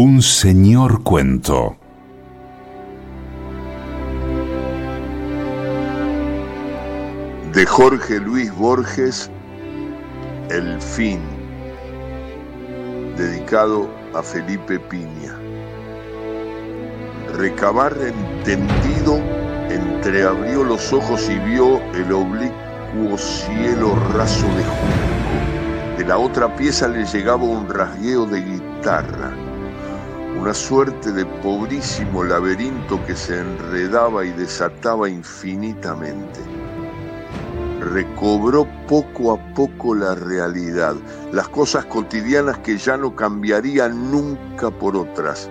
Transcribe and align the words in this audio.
Un 0.00 0.22
señor 0.22 1.02
cuento. 1.02 1.76
De 7.52 7.66
Jorge 7.66 8.20
Luis 8.20 8.54
Borges, 8.54 9.28
El 10.50 10.80
fin, 10.80 11.18
dedicado 13.16 13.88
a 14.14 14.22
Felipe 14.22 14.78
Piña. 14.78 15.34
Recabar 17.36 17.92
entendido, 17.98 19.16
entreabrió 19.68 20.62
los 20.62 20.92
ojos 20.92 21.28
y 21.28 21.36
vio 21.40 21.80
el 21.94 22.12
oblicuo 22.12 23.18
cielo 23.18 23.96
raso 24.14 24.46
de 24.46 24.62
junco. 24.62 25.98
De 25.98 26.04
la 26.04 26.18
otra 26.18 26.54
pieza 26.54 26.86
le 26.86 27.04
llegaba 27.04 27.42
un 27.42 27.68
rasgueo 27.68 28.26
de 28.26 28.42
guitarra 28.42 29.47
una 30.38 30.54
suerte 30.54 31.10
de 31.10 31.26
pobrísimo 31.42 32.22
laberinto 32.22 33.04
que 33.06 33.16
se 33.16 33.40
enredaba 33.40 34.24
y 34.24 34.30
desataba 34.30 35.08
infinitamente. 35.08 36.38
Recobró 37.80 38.64
poco 38.86 39.32
a 39.32 39.54
poco 39.54 39.96
la 39.96 40.14
realidad, 40.14 40.94
las 41.32 41.48
cosas 41.48 41.86
cotidianas 41.86 42.58
que 42.58 42.78
ya 42.78 42.96
no 42.96 43.16
cambiarían 43.16 44.12
nunca 44.12 44.70
por 44.70 44.96
otras. 44.96 45.50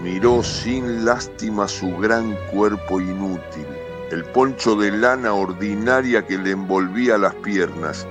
Miró 0.00 0.44
sin 0.44 1.04
lástima 1.04 1.66
su 1.66 1.96
gran 1.96 2.36
cuerpo 2.52 3.00
inútil, 3.00 3.66
el 4.12 4.24
poncho 4.26 4.76
de 4.76 4.92
lana 4.92 5.32
ordinaria 5.32 6.24
que 6.24 6.38
le 6.38 6.52
envolvía 6.52 7.18
las 7.18 7.34
piernas. 7.34 8.06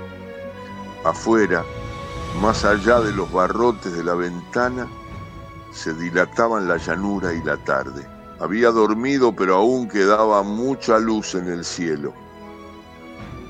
Afuera, 1.05 1.63
más 2.41 2.65
allá 2.65 2.99
de 2.99 3.13
los 3.13 3.31
barrotes 3.31 3.95
de 3.95 4.03
la 4.03 4.15
ventana, 4.15 4.85
se 5.77 5.93
dilataban 5.93 6.67
la 6.67 6.77
llanura 6.77 7.33
y 7.33 7.43
la 7.43 7.55
tarde. 7.57 8.05
Había 8.39 8.71
dormido, 8.71 9.33
pero 9.35 9.57
aún 9.57 9.87
quedaba 9.87 10.41
mucha 10.41 10.97
luz 10.97 11.35
en 11.35 11.47
el 11.47 11.63
cielo. 11.63 12.13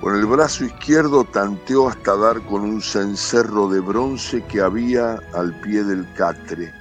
Con 0.02 0.16
el 0.16 0.25
brazo 0.25 0.66
izquierdo 0.66 1.23
tanteó 1.23 1.88
hasta 1.88 2.16
dar 2.17 2.45
con 2.45 2.61
un 2.61 2.81
cencerro 2.81 3.69
de 3.69 3.80
bronce 3.80 4.44
que 4.45 4.61
había 4.61 5.19
al 5.34 5.59
pie 5.61 5.84
del 5.84 6.06
catre. 6.14 6.73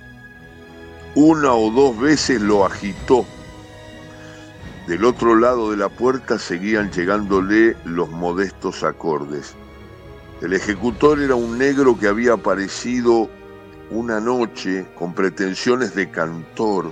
Una 1.15 1.55
o 1.55 1.71
dos 1.71 1.99
veces 1.99 2.43
lo 2.43 2.67
agitó. 2.67 3.25
Del 4.87 5.05
otro 5.05 5.37
lado 5.37 5.71
de 5.71 5.77
la 5.77 5.89
puerta 5.89 6.39
seguían 6.39 6.91
llegándole 6.91 7.77
los 7.85 8.11
modestos 8.11 8.83
acordes. 8.83 9.55
El 10.43 10.53
ejecutor 10.53 11.21
era 11.21 11.35
un 11.35 11.57
negro 11.57 11.99
que 11.99 12.09
había 12.09 12.35
aparecido 12.35 13.31
una 13.91 14.21
noche 14.21 14.87
con 14.99 15.15
pretensiones 15.15 15.95
de 15.95 16.11
cantor 16.11 16.91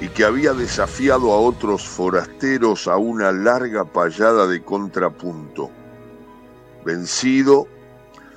y 0.00 0.08
que 0.08 0.24
había 0.24 0.52
desafiado 0.52 1.32
a 1.32 1.38
otros 1.38 1.88
forasteros 1.88 2.86
a 2.86 2.96
una 2.96 3.32
larga 3.32 3.84
payada 3.84 4.46
de 4.46 4.62
contrapunto. 4.62 5.70
Vencido, 6.84 7.66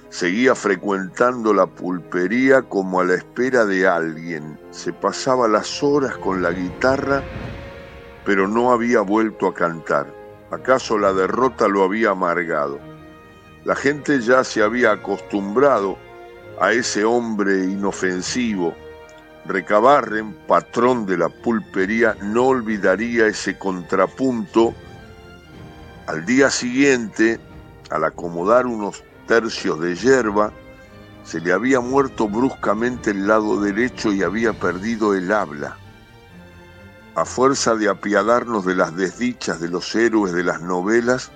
seguía 0.09 0.55
frecuentando 0.55 1.53
la 1.53 1.67
pulpería 1.67 2.63
como 2.63 3.01
a 3.01 3.03
la 3.03 3.15
espera 3.15 3.65
de 3.65 3.87
alguien. 3.87 4.59
Se 4.71 4.93
pasaba 4.93 5.47
las 5.47 5.83
horas 5.83 6.17
con 6.17 6.41
la 6.41 6.51
guitarra, 6.51 7.23
pero 8.25 8.47
no 8.47 8.71
había 8.71 9.01
vuelto 9.01 9.47
a 9.47 9.53
cantar. 9.53 10.13
¿Acaso 10.51 10.97
la 10.97 11.13
derrota 11.13 11.67
lo 11.67 11.83
había 11.83 12.11
amargado? 12.11 12.79
La 13.65 13.75
gente 13.75 14.19
ya 14.21 14.43
se 14.43 14.63
había 14.63 14.93
acostumbrado 14.93 15.97
a 16.59 16.71
ese 16.73 17.05
hombre 17.05 17.65
inofensivo. 17.65 18.75
Recabarren, 19.45 20.33
patrón 20.47 21.05
de 21.05 21.17
la 21.17 21.29
pulpería, 21.29 22.15
no 22.21 22.47
olvidaría 22.47 23.27
ese 23.27 23.57
contrapunto. 23.57 24.73
Al 26.07 26.25
día 26.25 26.49
siguiente, 26.49 27.39
al 27.89 28.03
acomodar 28.03 28.65
unos 28.65 29.03
tercios 29.27 29.79
de 29.79 29.95
hierba, 29.95 30.51
se 31.23 31.39
le 31.39 31.53
había 31.53 31.79
muerto 31.79 32.27
bruscamente 32.27 33.11
el 33.11 33.27
lado 33.27 33.61
derecho 33.61 34.11
y 34.11 34.23
había 34.23 34.53
perdido 34.53 35.15
el 35.15 35.31
habla. 35.31 35.77
A 37.15 37.25
fuerza 37.25 37.75
de 37.75 37.89
apiadarnos 37.89 38.65
de 38.65 38.75
las 38.75 38.95
desdichas 38.95 39.59
de 39.59 39.69
los 39.69 39.93
héroes 39.95 40.33
de 40.33 40.43
las 40.43 40.61
novelas, 40.61 41.31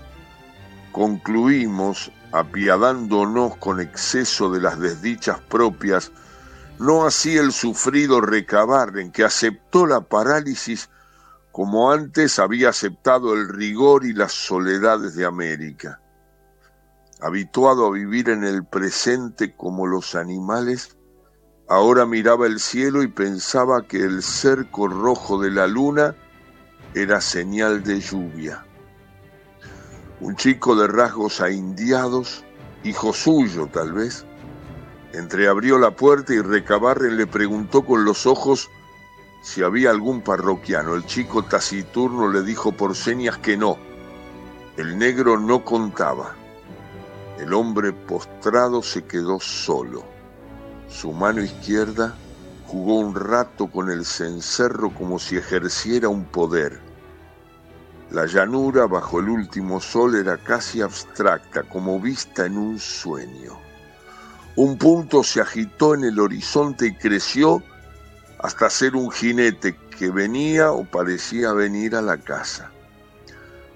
concluimos 0.91 2.11
apiadándonos 2.33 3.57
con 3.57 3.79
exceso 3.79 4.49
de 4.49 4.59
las 4.59 4.79
desdichas 4.79 5.39
propias, 5.39 6.11
no 6.79 7.05
así 7.05 7.37
el 7.37 7.51
sufrido 7.51 8.19
en 8.25 9.11
que 9.11 9.23
aceptó 9.23 9.85
la 9.85 10.01
parálisis 10.01 10.89
como 11.51 11.91
antes 11.91 12.39
había 12.39 12.69
aceptado 12.69 13.35
el 13.35 13.47
rigor 13.47 14.03
y 14.03 14.13
las 14.13 14.31
soledades 14.31 15.13
de 15.15 15.25
América. 15.25 16.01
Habituado 17.21 17.85
a 17.85 17.91
vivir 17.91 18.29
en 18.29 18.43
el 18.43 18.65
presente 18.65 19.55
como 19.55 19.85
los 19.85 20.15
animales, 20.15 20.97
ahora 21.69 22.07
miraba 22.07 22.47
el 22.47 22.59
cielo 22.59 23.03
y 23.03 23.07
pensaba 23.07 23.85
que 23.87 23.97
el 23.97 24.23
cerco 24.23 24.87
rojo 24.87 25.39
de 25.39 25.51
la 25.51 25.67
luna 25.67 26.15
era 26.95 27.21
señal 27.21 27.83
de 27.83 27.99
lluvia. 27.99 28.65
Un 30.23 30.37
chico 30.37 30.73
de 30.77 30.87
rasgos 30.87 31.41
aindiados, 31.41 32.45
hijo 32.85 33.11
suyo 33.11 33.67
tal 33.67 33.91
vez, 33.91 34.23
entreabrió 35.11 35.77
la 35.77 35.91
puerta 35.91 36.33
y 36.33 36.39
Recabarren 36.39 37.17
le 37.17 37.27
preguntó 37.27 37.83
con 37.83 38.05
los 38.05 38.25
ojos 38.25 38.69
si 39.41 39.63
había 39.63 39.89
algún 39.89 40.21
parroquiano. 40.21 40.95
El 40.95 41.05
chico 41.05 41.43
taciturno 41.43 42.29
le 42.29 42.41
dijo 42.41 42.71
por 42.71 42.95
señas 42.95 43.37
que 43.39 43.57
no. 43.57 43.77
El 44.77 44.97
negro 44.97 45.37
no 45.37 45.65
contaba. 45.65 46.35
El 47.37 47.53
hombre 47.53 47.91
postrado 47.91 48.81
se 48.81 49.03
quedó 49.03 49.41
solo. 49.41 50.05
Su 50.87 51.11
mano 51.11 51.43
izquierda 51.43 52.15
jugó 52.65 52.97
un 52.97 53.13
rato 53.13 53.69
con 53.69 53.91
el 53.91 54.05
cencerro 54.05 54.93
como 54.93 55.19
si 55.19 55.35
ejerciera 55.35 56.07
un 56.07 56.23
poder 56.23 56.92
la 58.11 58.25
llanura 58.25 58.85
bajo 58.85 59.19
el 59.19 59.29
último 59.29 59.79
sol 59.79 60.15
era 60.15 60.37
casi 60.37 60.81
abstracta, 60.81 61.63
como 61.63 61.99
vista 61.99 62.45
en 62.45 62.57
un 62.57 62.79
sueño. 62.79 63.57
Un 64.55 64.77
punto 64.77 65.23
se 65.23 65.41
agitó 65.41 65.95
en 65.95 66.03
el 66.03 66.19
horizonte 66.19 66.87
y 66.87 66.95
creció 66.95 67.63
hasta 68.39 68.69
ser 68.69 68.95
un 68.95 69.09
jinete 69.09 69.75
que 69.97 70.11
venía 70.11 70.71
o 70.71 70.85
parecía 70.85 71.53
venir 71.53 71.95
a 71.95 72.01
la 72.01 72.17
casa. 72.17 72.69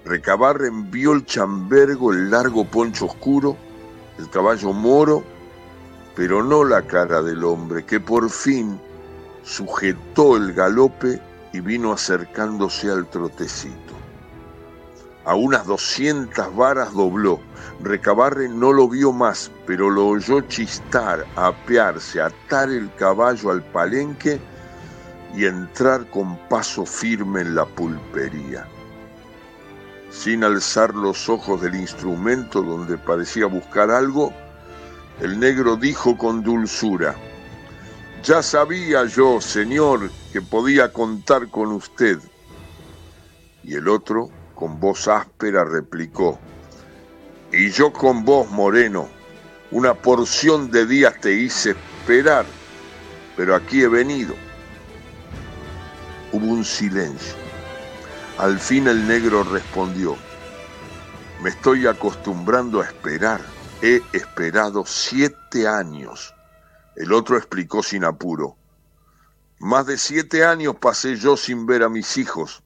Recabar 0.04 0.62
envió 0.62 1.14
el 1.14 1.26
chambergo, 1.26 2.12
el 2.12 2.30
largo 2.30 2.64
poncho 2.64 3.06
oscuro, 3.06 3.56
el 4.18 4.30
caballo 4.30 4.72
moro, 4.72 5.24
pero 6.14 6.44
no 6.44 6.62
la 6.62 6.82
cara 6.82 7.22
del 7.22 7.42
hombre, 7.42 7.84
que 7.84 7.98
por 7.98 8.30
fin 8.30 8.80
sujetó 9.42 10.36
el 10.36 10.52
galope 10.52 11.20
y 11.52 11.60
vino 11.60 11.92
acercándose 11.92 12.90
al 12.90 13.08
trotecito 13.10 13.97
a 15.28 15.34
unas 15.34 15.66
200 15.66 16.56
varas 16.56 16.94
dobló. 16.94 17.38
Recabarre 17.82 18.48
no 18.48 18.72
lo 18.72 18.88
vio 18.88 19.12
más, 19.12 19.50
pero 19.66 19.90
lo 19.90 20.06
oyó 20.06 20.40
chistar, 20.40 21.26
apearse, 21.36 22.22
atar 22.22 22.70
el 22.70 22.90
caballo 22.94 23.50
al 23.50 23.62
palenque 23.62 24.40
y 25.34 25.44
entrar 25.44 26.08
con 26.08 26.38
paso 26.48 26.86
firme 26.86 27.42
en 27.42 27.54
la 27.54 27.66
pulpería. 27.66 28.66
Sin 30.10 30.44
alzar 30.44 30.94
los 30.94 31.28
ojos 31.28 31.60
del 31.60 31.74
instrumento 31.74 32.62
donde 32.62 32.96
parecía 32.96 33.44
buscar 33.44 33.90
algo, 33.90 34.32
el 35.20 35.38
negro 35.38 35.76
dijo 35.76 36.16
con 36.16 36.42
dulzura, 36.42 37.14
Ya 38.24 38.42
sabía 38.42 39.04
yo, 39.04 39.42
señor, 39.42 40.10
que 40.32 40.40
podía 40.40 40.90
contar 40.90 41.50
con 41.50 41.72
usted. 41.72 42.18
Y 43.62 43.74
el 43.74 43.88
otro, 43.88 44.30
con 44.58 44.80
voz 44.80 45.06
áspera 45.06 45.64
replicó, 45.64 46.40
y 47.52 47.70
yo 47.70 47.92
con 47.92 48.24
vos, 48.24 48.50
Moreno, 48.50 49.08
una 49.70 49.94
porción 49.94 50.72
de 50.72 50.84
días 50.84 51.14
te 51.20 51.32
hice 51.32 51.70
esperar, 51.70 52.44
pero 53.36 53.54
aquí 53.54 53.82
he 53.82 53.88
venido. 53.88 54.34
Hubo 56.32 56.46
un 56.46 56.64
silencio. 56.64 57.36
Al 58.36 58.58
fin 58.58 58.88
el 58.88 59.06
negro 59.06 59.44
respondió, 59.44 60.16
me 61.40 61.50
estoy 61.50 61.86
acostumbrando 61.86 62.80
a 62.80 62.86
esperar. 62.86 63.40
He 63.80 64.02
esperado 64.12 64.84
siete 64.84 65.68
años. 65.68 66.34
El 66.96 67.12
otro 67.12 67.36
explicó 67.36 67.84
sin 67.84 68.02
apuro. 68.02 68.56
Más 69.60 69.86
de 69.86 69.98
siete 69.98 70.44
años 70.44 70.74
pasé 70.80 71.14
yo 71.14 71.36
sin 71.36 71.64
ver 71.64 71.84
a 71.84 71.88
mis 71.88 72.16
hijos. 72.16 72.64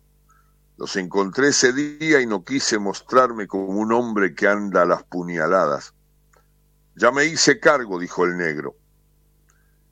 Los 0.76 0.96
encontré 0.96 1.48
ese 1.48 1.72
día 1.72 2.20
y 2.20 2.26
no 2.26 2.44
quise 2.44 2.78
mostrarme 2.78 3.46
como 3.46 3.66
un 3.66 3.92
hombre 3.92 4.34
que 4.34 4.48
anda 4.48 4.82
a 4.82 4.86
las 4.86 5.02
puñaladas. 5.04 5.94
Ya 6.96 7.10
me 7.10 7.24
hice 7.24 7.60
cargo, 7.60 7.98
dijo 7.98 8.24
el 8.24 8.36
negro. 8.36 8.76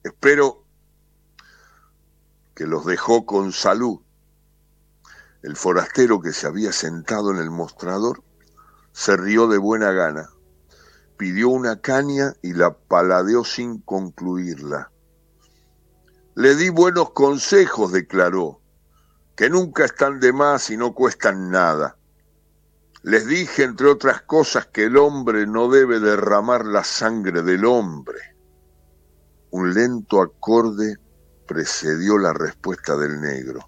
Espero 0.02 0.64
que 2.54 2.66
los 2.66 2.84
dejó 2.84 3.26
con 3.26 3.52
salud. 3.52 4.00
El 5.42 5.56
forastero 5.56 6.20
que 6.20 6.32
se 6.32 6.46
había 6.46 6.72
sentado 6.72 7.30
en 7.30 7.38
el 7.38 7.50
mostrador 7.50 8.22
se 8.92 9.16
rió 9.16 9.48
de 9.48 9.58
buena 9.58 9.92
gana, 9.92 10.30
pidió 11.16 11.48
una 11.48 11.80
caña 11.80 12.34
y 12.42 12.52
la 12.52 12.76
paladeó 12.76 13.44
sin 13.44 13.80
concluirla. 13.80 14.90
Le 16.34 16.54
di 16.54 16.68
buenos 16.68 17.12
consejos, 17.12 17.92
declaró, 17.92 18.59
que 19.40 19.48
nunca 19.48 19.86
están 19.86 20.20
de 20.20 20.34
más 20.34 20.68
y 20.68 20.76
no 20.76 20.92
cuestan 20.92 21.50
nada. 21.50 21.96
Les 23.02 23.26
dije, 23.26 23.62
entre 23.62 23.86
otras 23.86 24.20
cosas, 24.20 24.66
que 24.66 24.84
el 24.84 24.98
hombre 24.98 25.46
no 25.46 25.70
debe 25.70 25.98
derramar 25.98 26.66
la 26.66 26.84
sangre 26.84 27.40
del 27.40 27.64
hombre. 27.64 28.18
Un 29.48 29.72
lento 29.72 30.20
acorde 30.20 30.98
precedió 31.48 32.18
la 32.18 32.34
respuesta 32.34 32.98
del 32.98 33.18
negro. 33.18 33.66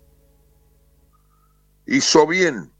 Hizo 1.87 2.27
bien. 2.27 2.71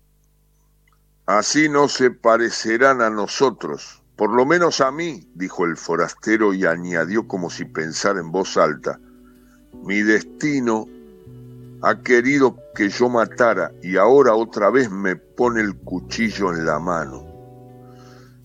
Así 1.25 1.71
no 1.71 1.89
se 1.89 2.11
parecerán 2.11 3.01
a 3.01 3.09
nosotros, 3.09 4.03
por 4.17 4.35
lo 4.35 4.45
menos 4.45 4.83
a 4.83 4.91
mí, 4.91 5.31
dijo 5.35 5.65
el 5.65 5.79
forastero 5.79 6.53
y 6.53 6.67
añadió 6.67 7.27
como 7.27 7.49
si 7.49 7.65
pensara 7.65 8.21
en 8.21 8.31
voz 8.31 8.59
alta. 8.59 9.01
Mi 9.83 10.03
destino 10.03 10.85
ha 11.83 12.01
querido 12.01 12.57
que 12.75 12.89
yo 12.89 13.09
matara 13.09 13.73
y 13.83 13.97
ahora 13.97 14.35
otra 14.35 14.71
vez 14.71 14.91
me 14.91 15.17
pone 15.17 15.61
el 15.61 15.77
cuchillo 15.79 16.53
en 16.53 16.65
la 16.65 16.79
mano. 16.79 17.27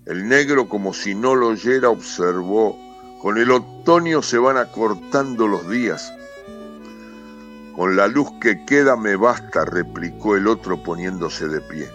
El 0.05 0.27
negro, 0.27 0.67
como 0.67 0.93
si 0.93 1.13
no 1.13 1.35
lo 1.35 1.49
oyera, 1.49 1.89
observó, 1.89 2.75
con 3.21 3.37
el 3.37 3.51
otoño 3.51 4.21
se 4.23 4.39
van 4.39 4.57
acortando 4.57 5.47
los 5.47 5.69
días. 5.69 6.11
Con 7.75 7.95
la 7.95 8.07
luz 8.07 8.27
que 8.41 8.65
queda 8.65 8.95
me 8.95 9.15
basta, 9.15 9.65
replicó 9.65 10.35
el 10.35 10.47
otro 10.47 10.81
poniéndose 10.81 11.47
de 11.47 11.61
pie. 11.61 11.91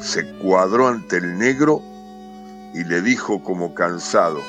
Se 0.00 0.26
cuadró 0.38 0.88
ante 0.88 1.18
el 1.18 1.38
negro 1.38 1.80
y 2.74 2.82
le 2.82 3.00
dijo 3.00 3.42
como 3.44 3.74
cansado, 3.74 4.40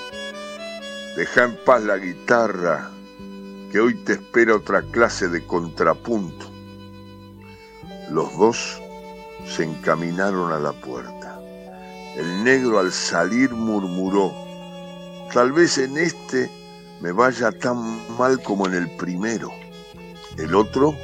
deja 1.16 1.44
en 1.44 1.56
paz 1.66 1.83
la 1.83 1.98
guitarra, 1.98 2.89
que 3.75 3.81
hoy 3.81 3.94
te 3.94 4.13
espera 4.13 4.56
otra 4.56 4.81
clase 4.83 5.27
de 5.27 5.45
contrapunto. 5.45 6.50
Los 8.10 8.38
dos 8.38 8.81
se 9.45 9.66
encaminaron 9.66 10.54
a 10.54 10.60
la 10.60 10.72
puerta. 10.72 11.42
El 12.16 12.45
negro 12.45 12.80
al 12.80 12.94
salir 12.94 13.51
murmuró, 13.51 14.31
tal 15.33 15.51
vez 15.51 15.77
en 15.77 15.98
este 15.98 16.50
me 17.01 17.12
vaya 17.12 17.51
tan 17.51 17.77
mal 18.18 18.42
como 18.44 18.66
en 18.66 18.75
el 18.75 18.95
primero. 18.95 19.51
El 20.38 20.56
otro, 20.56 20.95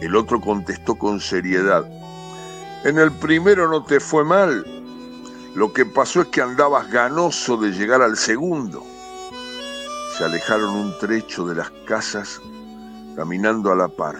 el 0.00 0.14
otro 0.14 0.40
contestó 0.40 0.94
con 0.94 1.18
seriedad, 1.18 1.84
en 2.84 2.96
el 2.96 3.10
primero 3.10 3.66
no 3.66 3.82
te 3.82 3.98
fue 3.98 4.22
mal, 4.22 4.64
lo 5.56 5.72
que 5.72 5.84
pasó 5.84 6.20
es 6.20 6.28
que 6.28 6.42
andabas 6.42 6.88
ganoso 6.92 7.56
de 7.56 7.72
llegar 7.72 8.02
al 8.02 8.16
segundo 8.16 8.91
se 10.16 10.24
alejaron 10.24 10.74
un 10.74 10.98
trecho 10.98 11.46
de 11.46 11.54
las 11.54 11.70
casas 11.86 12.40
caminando 13.16 13.72
a 13.72 13.76
la 13.76 13.88
par. 13.88 14.16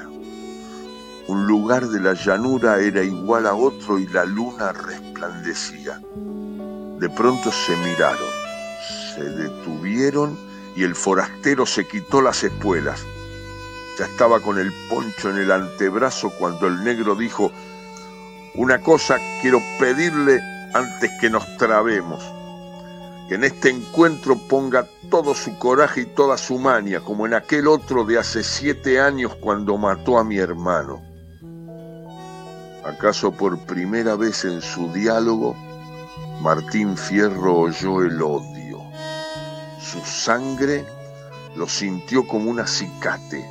Un 1.29 1.47
lugar 1.47 1.87
de 1.89 2.01
la 2.01 2.15
llanura 2.15 2.81
era 2.81 3.03
igual 3.03 3.47
a 3.47 3.55
otro 3.55 3.99
y 3.99 4.07
la 4.07 4.25
luna 4.25 4.73
resplandecía. 4.73 6.01
De 6.99 7.11
pronto 7.11 7.53
se 7.53 7.77
miraron, 7.77 8.29
se 9.15 9.23
detuvieron 9.23 10.39
y 10.77 10.85
el 10.85 10.95
forastero 10.95 11.67
se 11.67 11.87
quitó 11.87 12.23
las 12.23 12.43
espuelas. 12.43 13.05
Ya 13.99 14.07
estaba 14.07 14.41
con 14.41 14.59
el 14.59 14.73
poncho 14.89 15.31
en 15.31 15.37
el 15.37 15.53
antebrazo 15.53 16.31
cuando 16.39 16.67
el 16.67 16.83
negro 16.83 17.15
dijo, 17.15 17.53
una 18.55 18.81
cosa 18.81 19.19
quiero 19.43 19.61
pedirle 19.79 20.41
antes 20.73 21.11
que 21.21 21.29
nos 21.29 21.57
trabemos 21.59 22.23
que 23.29 23.35
en 23.37 23.45
este 23.45 23.71
encuentro 23.71 24.37
ponga 24.49 24.87
todo 25.11 25.35
su 25.35 25.59
coraje 25.59 26.03
y 26.03 26.07
toda 26.07 26.37
su 26.37 26.59
mania, 26.59 27.01
como 27.01 27.27
en 27.27 27.35
aquel 27.35 27.69
otro 27.69 28.05
de 28.05 28.19
hace 28.19 28.43
siete 28.43 29.01
años 29.01 29.35
cuando 29.37 29.77
mató 29.77 30.19
a 30.19 30.25
mi 30.25 30.39
hermano. 30.39 31.03
¿Acaso 32.85 33.31
por 33.31 33.59
primera 33.61 34.17
vez 34.17 34.45
en 34.45 34.61
su 34.61 34.93
diálogo 34.93 35.55
Martín 36.41 36.97
Fierro 36.97 37.61
oyó 37.61 38.03
el 38.03 38.21
odio? 38.21 38.81
Su 39.81 40.01
sangre 40.01 40.85
lo 41.55 41.69
sintió 41.69 42.27
como 42.27 42.51
un 42.51 42.59
acicate. 42.59 43.47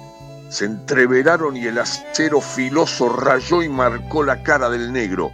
Se 0.49 0.65
entreveraron 0.65 1.55
y 1.55 1.65
el 1.65 1.79
acero 1.79 2.41
filoso 2.41 3.07
rayó 3.07 3.63
y 3.63 3.69
marcó 3.69 4.23
la 4.23 4.43
cara 4.43 4.69
del 4.69 4.91
negro. 4.91 5.31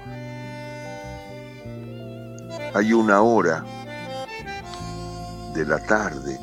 Hay 2.75 2.93
una 2.93 3.21
hora 3.21 3.65
de 5.57 5.65
la 5.65 5.79
tarde 5.79 6.39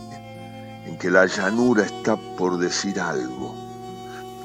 en 0.87 0.99
que 0.99 1.09
la 1.09 1.27
llanura 1.27 1.85
está 1.85 2.17
por 2.37 2.59
decir 2.59 2.99
algo. 2.99 3.55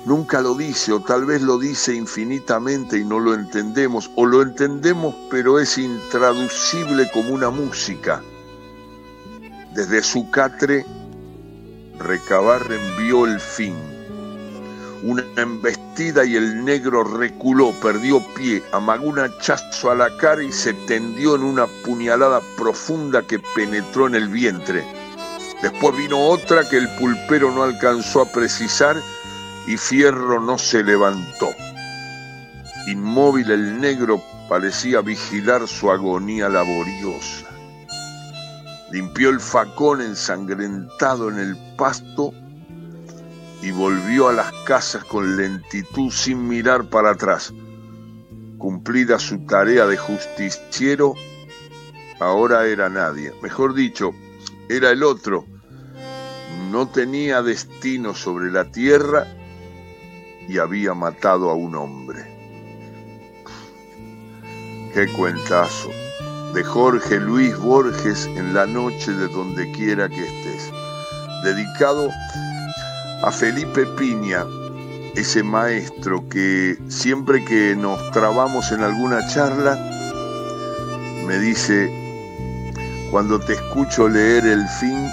Nunca 0.06 0.42
lo 0.42 0.54
dice 0.54 0.94
o 0.94 1.02
tal 1.02 1.26
vez 1.26 1.42
lo 1.42 1.58
dice 1.58 1.96
infinitamente 1.96 3.00
y 3.00 3.04
no 3.04 3.20
lo 3.20 3.34
entendemos 3.34 4.12
o 4.16 4.28
lo 4.28 4.44
entendemos 4.44 5.16
pero 5.32 5.60
es 5.60 5.78
intraducible 5.80 7.10
como 7.12 7.34
una 7.34 7.50
música. 7.50 8.22
Desde 9.74 10.04
su 10.04 10.30
catre, 10.30 10.86
Recabar 11.98 12.62
envió 12.72 13.26
el 13.26 13.40
fin 13.40 13.76
una 15.04 15.24
embestida 15.38 16.26
y 16.26 16.36
el 16.36 16.66
negro 16.66 17.04
reculó, 17.04 17.72
perdió 17.82 18.22
pie, 18.36 18.64
amagó 18.72 19.08
un 19.08 19.20
hachazo 19.20 19.92
a 19.92 19.96
la 19.96 20.16
cara 20.18 20.44
y 20.44 20.52
se 20.52 20.74
tendió 20.74 21.36
en 21.36 21.44
una 21.44 21.68
puñalada 21.86 22.42
profunda 22.58 23.22
que 23.22 23.40
penetró 23.56 24.08
en 24.08 24.16
el 24.16 24.28
vientre. 24.28 24.86
Después 25.62 25.98
vino 25.98 26.20
otra 26.20 26.68
que 26.68 26.78
el 26.78 26.90
pulpero 26.96 27.52
no 27.52 27.64
alcanzó 27.64 28.22
a 28.22 28.32
precisar 28.32 28.98
y 29.68 29.78
Fierro 29.78 30.40
no 30.40 30.58
se 30.58 30.84
levantó. 30.84 31.50
Inmóvil 32.88 33.52
el 33.52 33.80
negro 33.80 34.22
parecía 34.48 35.02
vigilar 35.02 35.68
su 35.68 35.92
agonía 35.92 36.50
laboriosa. 36.50 37.46
Limpió 38.92 39.30
el 39.30 39.40
facón 39.40 40.02
ensangrentado 40.02 41.30
en 41.30 41.40
el 41.40 41.58
pasto 41.78 42.34
y 43.62 43.72
volvió 43.72 44.30
a 44.30 44.34
las 44.34 44.52
casas 44.66 45.04
con 45.04 45.38
lentitud 45.38 46.12
sin 46.12 46.48
mirar 46.48 46.90
para 46.90 47.12
atrás. 47.12 47.54
Cumplida 48.58 49.20
su 49.20 49.46
tarea 49.46 49.86
de 49.86 49.98
justiciero, 49.98 51.14
ahora 52.20 52.66
era 52.66 52.90
nadie. 52.90 53.34
Mejor 53.42 53.74
dicho, 53.74 54.12
era 54.70 54.92
el 54.92 55.04
otro. 55.04 55.46
No 56.72 56.88
tenía 56.88 57.42
destino 57.42 58.14
sobre 58.14 58.52
la 58.52 58.72
tierra 58.72 59.28
y 60.48 60.58
había 60.58 60.94
matado 60.94 61.50
a 61.50 61.54
un 61.56 61.76
hombre. 61.76 62.26
Qué 64.94 65.08
cuentazo 65.16 65.90
de 66.54 66.64
Jorge 66.64 67.20
Luis 67.20 67.56
Borges 67.58 68.26
en 68.26 68.54
la 68.54 68.66
noche 68.66 69.12
de 69.12 69.28
donde 69.28 69.72
quiera 69.72 70.10
que 70.10 70.24
estés. 70.26 70.72
Dedicado 71.44 72.10
a 73.22 73.32
Felipe 73.32 73.86
Piña, 73.98 74.46
ese 75.16 75.44
maestro 75.44 76.24
que 76.30 76.78
siempre 76.88 77.44
que 77.44 77.76
nos 77.76 78.12
trabamos 78.12 78.72
en 78.72 78.82
alguna 78.82 79.28
charla, 79.28 79.76
me 81.28 81.38
dice, 81.40 81.92
cuando 83.12 83.38
te 83.40 83.54
escucho 83.54 84.08
leer 84.08 84.46
el 84.46 84.66
fin, 84.80 85.10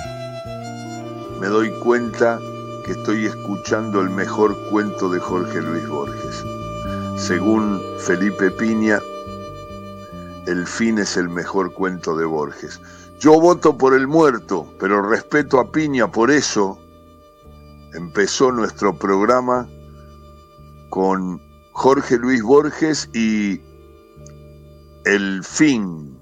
me 1.41 1.49
doy 1.49 1.71
cuenta 1.83 2.39
que 2.85 2.93
estoy 2.93 3.27
escuchando 3.27 4.01
el 4.01 4.11
mejor 4.11 4.57
cuento 4.71 5.11
de 5.11 5.19
Jorge 5.19 5.61
Luis 5.61 5.89
Borges. 5.89 6.45
Según 7.17 7.83
Felipe 7.99 8.53
Piña, 8.53 9.01
el 10.47 10.65
fin 10.67 10.99
es 10.99 11.17
el 11.17 11.29
mejor 11.29 11.73
cuento 11.73 12.17
de 12.17 12.25
Borges. 12.25 12.81
Yo 13.19 13.41
voto 13.41 13.77
por 13.77 13.95
el 13.95 14.07
muerto, 14.07 14.67
pero 14.79 15.03
respeto 15.03 15.59
a 15.59 15.73
Piña 15.73 16.07
por 16.07 16.31
eso 16.31 16.79
empezó 17.97 18.53
nuestro 18.53 18.97
programa 18.99 19.69
con 20.91 21.41
Jorge 21.73 22.19
Luis 22.19 22.43
Borges 22.43 23.09
y 23.15 23.61
El 25.05 25.43
fin. 25.43 26.17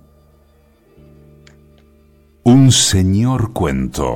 Un 2.44 2.70
señor 2.70 3.52
cuento. 3.52 4.12